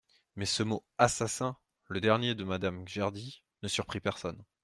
Mais 0.35 0.47
ce 0.47 0.63
mot 0.63 0.83
«assassin», 0.97 1.55
le 1.87 2.01
dernier 2.01 2.33
de 2.33 2.43
Madame 2.43 2.87
Gerdy, 2.87 3.43
ne 3.61 3.67
surprit 3.67 3.99
personne. 3.99 4.43